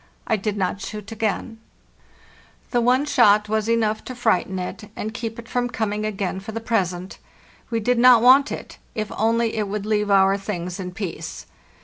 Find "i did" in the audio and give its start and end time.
0.25-0.57